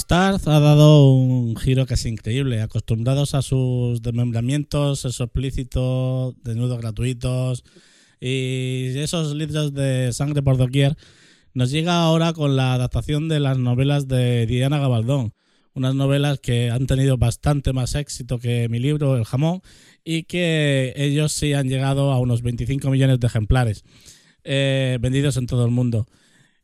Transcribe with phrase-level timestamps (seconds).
[0.00, 2.62] Starz ha dado un giro casi increíble.
[2.62, 7.64] Acostumbrados a sus desmembramientos, esos explícitos, desnudos gratuitos
[8.18, 10.96] y esos litros de sangre por doquier,
[11.52, 15.34] nos llega ahora con la adaptación de las novelas de Diana Gabaldón.
[15.74, 19.60] Unas novelas que han tenido bastante más éxito que mi libro, El Jamón,
[20.02, 23.84] y que ellos sí han llegado a unos 25 millones de ejemplares
[24.44, 26.06] eh, vendidos en todo el mundo.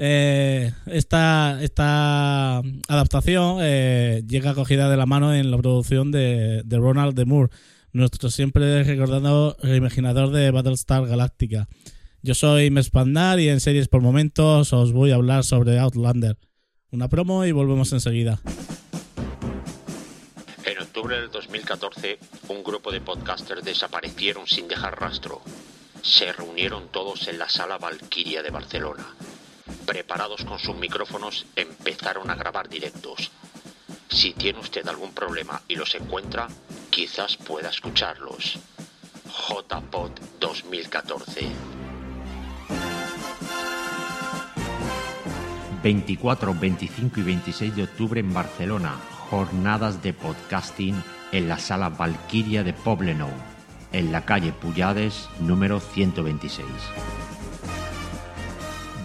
[0.00, 7.16] Eh, esta, esta adaptación eh, llega acogida de la mano en la producción de, Ronald
[7.16, 7.52] de Moore,
[7.92, 11.66] nuestro siempre recordado reimaginador de Battlestar Galactica.
[12.22, 16.36] Yo soy Mespandar y en series por momentos os voy a hablar sobre Outlander.
[16.92, 18.40] Una promo y volvemos enseguida.
[20.64, 22.18] En octubre del 2014,
[22.50, 25.40] un grupo de podcasters desaparecieron sin dejar rastro.
[26.02, 29.04] Se reunieron todos en la sala Valkyria de Barcelona
[29.88, 33.30] preparados con sus micrófonos, empezaron a grabar directos.
[34.10, 36.46] Si tiene usted algún problema y los encuentra,
[36.90, 38.58] quizás pueda escucharlos.
[39.24, 41.48] JPod 2014
[45.82, 48.94] 24, 25 y 26 de octubre en Barcelona,
[49.30, 51.02] jornadas de podcasting
[51.32, 53.30] en la sala Valkyria de Poblenou,
[53.92, 56.66] en la calle Puyades número 126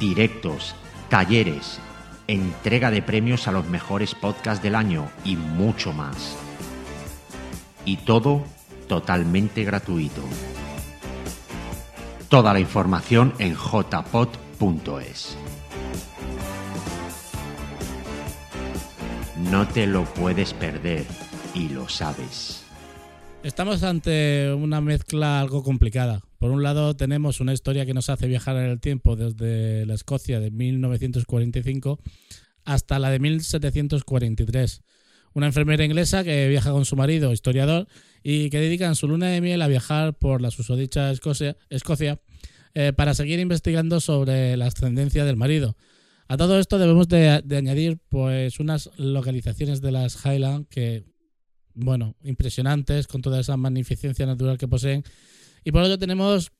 [0.04, 0.76] directos,
[1.10, 1.80] talleres,
[2.28, 6.36] entrega de premios a los mejores podcasts del año y mucho más.
[7.86, 8.44] Y todo
[8.90, 10.22] totalmente gratuito.
[12.28, 15.38] Toda la información en jpod.es.
[19.38, 21.06] No te lo puedes perder
[21.54, 22.63] y lo sabes.
[23.44, 26.22] Estamos ante una mezcla algo complicada.
[26.40, 29.96] Por un lado tenemos una historia que nos hace viajar en el tiempo desde la
[29.96, 32.00] Escocia de 1945
[32.64, 34.82] hasta la de 1743.
[35.34, 37.88] Una enfermera inglesa que viaja con su marido, historiador,
[38.24, 42.22] y que dedican su luna de miel a viajar por la susodicha Escocia, Escocia
[42.76, 45.76] eh, para seguir investigando sobre la ascendencia del marido.
[46.30, 51.04] A todo esto debemos de, añadir pues unas localizaciones de las Highland que
[51.76, 55.04] bueno, impresionantes con toda esa magnificencia natural que poseen.
[55.64, 56.52] Y por otro tenemos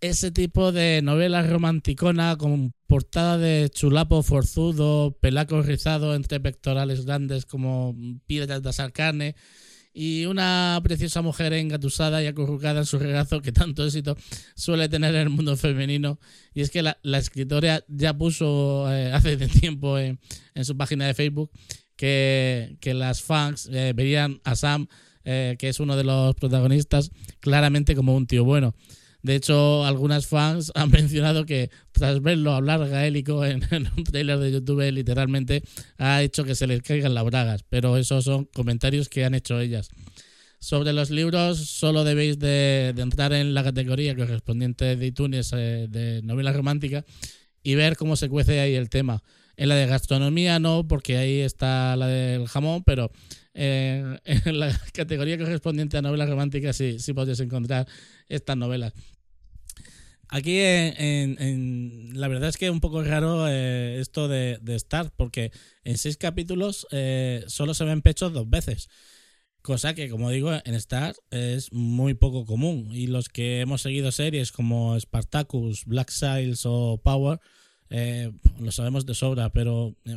[0.00, 7.46] ese tipo de novela romanticona con portada de chulapo forzudo, pelaco rizado entre pectorales grandes
[7.46, 7.96] como
[8.26, 9.34] piedras de carne
[9.92, 14.14] y una preciosa mujer engatusada y acurrucada en su regazo que tanto éxito
[14.54, 16.20] suele tener en el mundo femenino.
[16.52, 20.18] Y es que la, escritora ya puso eh, hace tiempo en
[20.62, 21.50] su página de Facebook
[21.96, 24.86] que, las fans eh, verían a Sam,
[25.24, 28.74] eh, que es uno de los protagonistas, claramente como un tío bueno.
[29.22, 33.62] De hecho, algunas fans han mencionado que tras verlo hablar gaélico en,
[33.96, 35.62] un trailer de YouTube, literalmente
[35.98, 37.64] ha hecho que se les caigan las bragas.
[37.68, 39.88] Pero esos son comentarios que han hecho ellas.
[40.60, 46.22] Sobre los libros, solo debéis de, entrar en la categoría correspondiente de iTunes eh, de
[46.22, 47.04] novela romántica
[47.64, 49.24] y ver cómo se cuece ahí el tema.
[49.56, 53.10] En la de gastronomía no, porque ahí está la del jamón, pero
[53.54, 57.86] en la categoría correspondiente a novelas románticas sí, sí podéis encontrar
[58.28, 58.92] estas novelas.
[60.28, 65.12] Aquí en, la verdad es que es un poco raro eh, esto de, de, Star,
[65.16, 65.52] porque
[65.84, 68.88] en seis capítulos eh, solo se ven pechos dos veces.
[69.62, 72.88] Cosa que, como digo, en Star es muy poco común.
[72.92, 77.40] Y los que hemos seguido series como Spartacus, Black Sails o Power,
[77.90, 80.16] eh, lo sabemos de sobra, pero eh,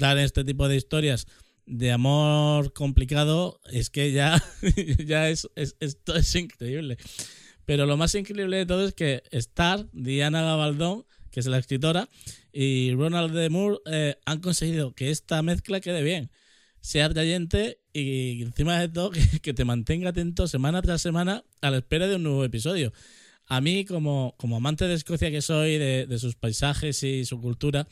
[0.00, 1.26] en este tipo de historias
[1.66, 4.42] de amor complicado es que ya,
[5.04, 6.96] ya es, esto es increíble.
[7.64, 12.08] Pero lo más increíble de todo es que Star, Diana Gabaldón, que es la escritora,
[12.52, 16.30] y Ronald de Moore eh, han conseguido que esta mezcla quede bien,
[16.80, 19.10] sea atrayente y encima de todo
[19.42, 22.92] que, te mantenga atento semana tras semana a la espera de un nuevo episodio.
[23.46, 27.86] A mí, como, como amante de Escocia que soy, de, sus paisajes y su cultura,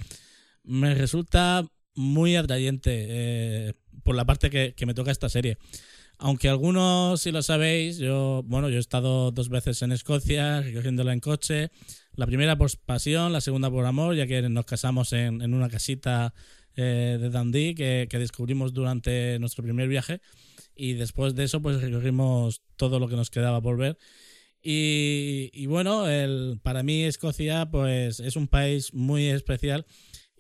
[0.65, 5.59] me resulta muy atrayente eh, por la parte que, que me toca esta serie.
[6.19, 11.13] Aunque algunos, si lo sabéis, yo, bueno, yo he estado dos veces en Escocia, recogiéndola
[11.13, 11.71] en coche.
[12.15, 15.69] La primera por pasión, la segunda por amor, ya que nos casamos en, en una
[15.69, 16.33] casita
[16.77, 20.21] eh, de Dundee que, que, descubrimos durante nuestro primer viaje.
[20.77, 23.99] Y después de eso, pues recorrimos todo lo que nos quedaba por ver.
[24.67, 26.05] Y, bueno,
[26.63, 29.85] para mí Escocia, pues es un país muy especial.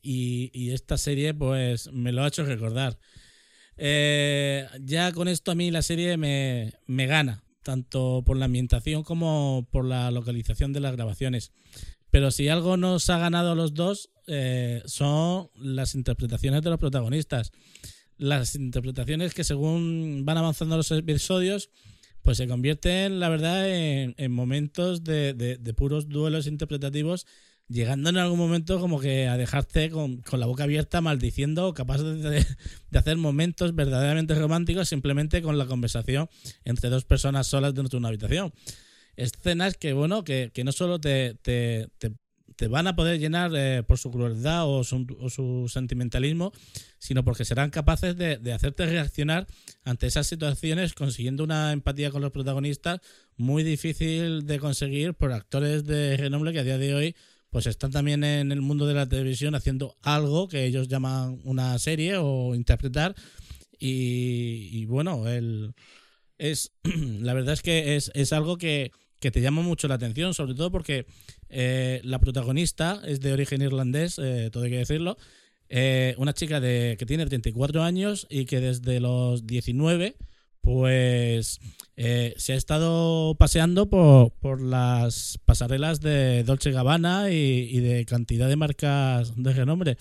[0.02, 2.98] Y, y esta serie, pues me lo ha hecho recordar.
[3.76, 9.66] Eh, ya con esto a mí la serie me, gana, tanto por la ambientación como
[9.70, 11.52] por la localización de las grabaciones.
[12.10, 16.78] Pero si algo nos ha ganado a los dos eh, son las interpretaciones de los
[16.78, 17.50] protagonistas.
[18.16, 21.70] Las interpretaciones que según van avanzando los episodios,
[22.24, 27.26] pues se convierten, la verdad, en, momentos de, de puros duelos interpretativos
[27.68, 32.46] llegando en algún momento como que a dejarte con, la boca abierta maldiciendo, capaz de,
[32.94, 36.28] hacer momentos verdaderamente románticos simplemente con la conversación
[36.64, 38.52] entre dos personas solas dentro de una habitación.
[39.16, 41.38] Escenas que, bueno, que, no solo te,
[42.68, 46.52] van a poder llenar eh, por su crueldad o su, sentimentalismo,
[46.98, 49.46] sino porque serán capaces de, hacerte reaccionar
[49.84, 53.00] ante esas situaciones consiguiendo una empatía con los protagonistas
[53.36, 57.16] muy difícil de conseguir por actores de renombre que a día de hoy
[57.50, 61.78] pues están también en el mundo de la televisión haciendo algo que ellos llaman una
[61.78, 63.14] serie o interpretar.
[63.78, 65.72] Y, bueno, el,
[66.38, 68.90] es la verdad es que es, algo que,
[69.30, 71.06] te llama mucho la atención, sobre todo porque
[71.48, 75.16] eh, la protagonista es de origen irlandés, eh, todo hay que decirlo.
[75.68, 80.16] Eh, una chica de, que tiene 34 años y que desde los 19
[80.64, 81.60] pues
[81.96, 88.56] eh, se ha estado paseando por, las pasarelas de Dolce Gabbana y, de cantidad de
[88.56, 89.96] marcas de renombre.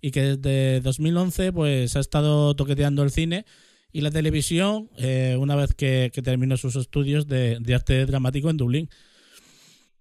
[0.00, 3.46] Y que desde 2011 pues ha estado toqueteando el cine
[3.92, 8.90] y la televisión eh, una vez que, terminó sus estudios de, arte dramático en Dublín.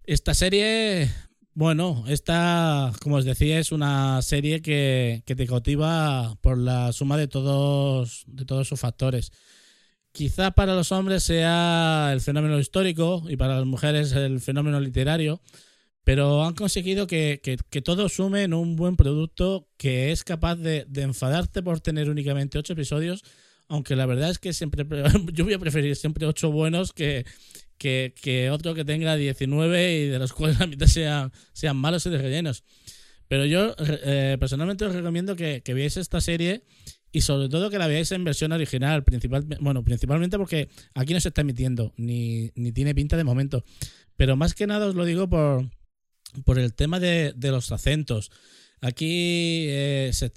[0.04, 1.10] Esta serie,
[1.54, 7.18] bueno, esta, como os decía, es una serie que, que te cautiva por la suma
[7.18, 9.32] de todos, de todos sus factores.
[10.12, 15.42] Quizá para los hombres sea el fenómeno histórico y para las mujeres el fenómeno literario,
[16.04, 20.86] pero han conseguido que, que, todo sume en un buen producto que es capaz de,
[20.96, 23.24] enfadarte por tener únicamente ocho episodios,
[23.71, 24.85] aunque la verdad es que siempre
[25.33, 27.25] yo voy a preferir siempre ocho buenos que,
[27.77, 32.09] que, otro que tenga 19 y de los cuales la mitad sean, sean malos y
[32.09, 32.65] de rellenos.
[33.29, 36.65] Pero yo eh, personalmente os recomiendo que, que veáis esta serie
[37.13, 41.21] y sobre todo que la veáis en versión original, principal, bueno, principalmente porque aquí no
[41.21, 43.63] se está emitiendo, ni, ni tiene pinta de momento.
[44.18, 45.69] Pero más que nada os lo digo por,
[46.44, 48.31] por el tema de, los acentos.
[48.81, 50.29] Aquí eh, se,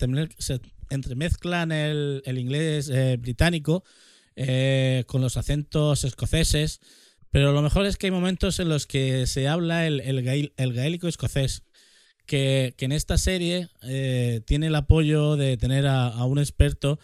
[0.95, 3.85] entremezclan el, el inglés eh, británico
[4.37, 6.81] eh, con los acentos escoceses,
[7.31, 10.73] pero lo mejor es que hay momentos en los que se habla el, el, el
[10.73, 11.65] gaélico escocés
[12.27, 16.99] que, en esta serie eh, tiene el apoyo de tener a, un experto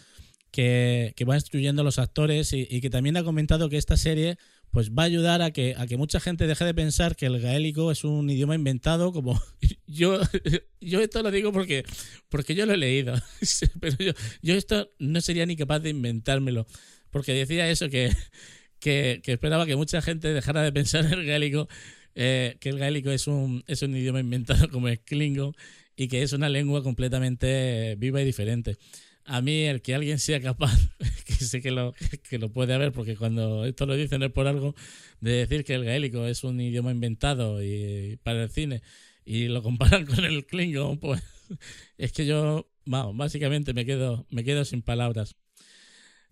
[0.51, 4.37] que, va instruyendo a los actores y, que también ha comentado que esta serie
[4.71, 7.39] pues va a ayudar a que, a que mucha gente deje de pensar que el
[7.39, 9.39] gaélico es un idioma inventado, como
[9.87, 10.19] yo,
[10.79, 11.83] yo esto lo digo porque,
[12.29, 13.13] porque yo lo he leído,
[13.79, 16.65] pero yo, yo esto no sería ni capaz de inventármelo,
[17.09, 18.11] porque decía eso, que,
[18.79, 21.67] que, esperaba que mucha gente dejara de pensar en el gaélico
[22.15, 25.53] eh, que el gaélico es un, es un idioma inventado como es Klingon
[25.95, 28.77] y que es una lengua completamente viva y diferente.
[29.25, 30.77] A mí, el que alguien sea capaz,
[31.25, 31.93] que sé que lo,
[32.29, 34.75] que lo puede haber, porque cuando esto lo dicen es por algo,
[35.19, 38.81] de decir que el gaélico es un idioma inventado y, para el cine
[39.25, 41.21] y lo comparan con el Klingon, pues
[41.97, 45.35] es que yo, vamos, básicamente me quedo, me quedo sin palabras.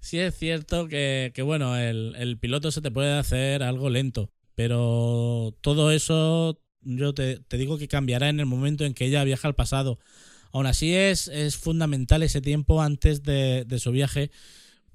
[0.02, 4.32] Sí es cierto que, que bueno, el, el piloto se te puede hacer algo lento,
[4.56, 9.48] pero todo eso yo te, digo que cambiará en el momento en que ella viaja
[9.48, 10.00] al pasado.
[10.52, 14.32] Aún así es, es fundamental ese tiempo antes de, su viaje,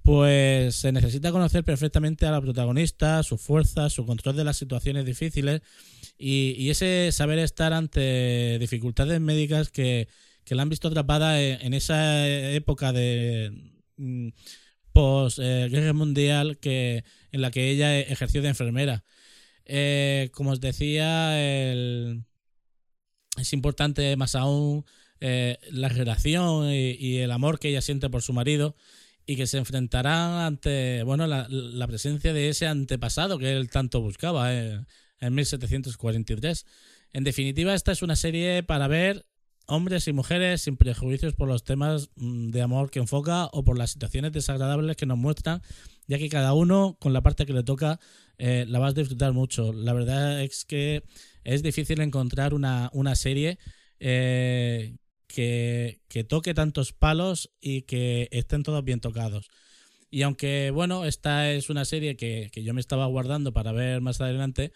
[0.03, 5.07] pues se necesita conocer perfectamente a la protagonista, su fuerza, su control de las situaciones
[5.07, 5.63] difíciles
[6.19, 10.09] y, ese saber estar ante dificultades médicas que,
[10.49, 14.29] la han visto atrapada en, esa época de mm,
[15.39, 19.05] eh, guerra mundial que en la que ella ejerció de enfermera.
[19.65, 21.41] Eh, como os decía,
[23.39, 24.85] es importante más aún
[25.21, 28.77] eh, la relación y, el amor que ella siente por su marido
[29.27, 34.55] y que se enfrentará ante bueno la, presencia de ese antepasado que él tanto buscaba
[34.55, 34.81] eh,
[35.21, 36.67] en 1743.
[37.13, 39.27] En definitiva, esta es una serie para ver
[39.67, 43.79] hombres y mujeres sin prejuicios por los temas mm, de amor que enfoca o por
[43.79, 45.63] las situaciones desagradables que nos muestran,
[46.07, 47.99] ya que cada uno con la parte que le toca
[48.39, 49.73] eh, la vas a disfrutar mucho.
[49.73, 51.05] La verdad es que
[51.45, 53.59] es difícil encontrar una, serie
[54.01, 54.97] eh,
[55.35, 59.51] que, toque tantos palos y que estén todos bien tocados.
[60.11, 64.01] Y aunque, bueno, esta es una serie que, que yo me estaba guardando para ver
[64.01, 64.73] más adelante,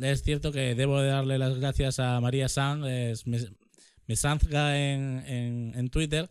[0.00, 5.90] es cierto que debo de darle las gracias a María Sanz, me zanga en, en,
[5.90, 6.30] Twitter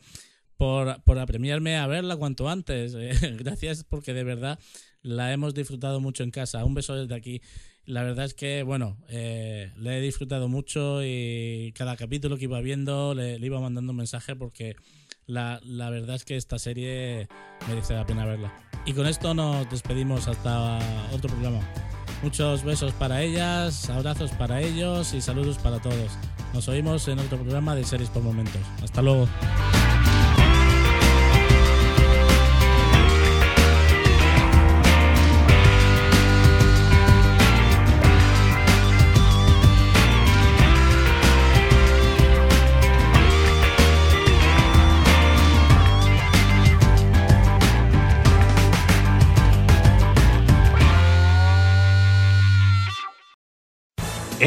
[0.57, 2.95] por, por apremiarme a verla cuanto antes.
[3.37, 4.59] Gracias porque de verdad
[5.01, 6.65] la hemos disfrutado mucho en casa.
[6.65, 7.41] Un beso desde aquí.
[7.89, 12.61] La verdad es que, bueno, eh, le he disfrutado mucho y cada capítulo que iba
[12.61, 14.75] viendo le, iba mandando un mensaje porque
[15.25, 17.27] la, la, verdad es que esta serie
[17.67, 18.53] merece la pena verla.
[18.85, 20.77] Y con esto nos despedimos hasta
[21.11, 21.61] otro programa.
[22.21, 26.11] Muchos besos para ellas, abrazos para ellos y saludos para todos.
[26.53, 28.61] Nos oímos en otro programa de Series por Momentos.
[28.83, 29.27] Hasta luego.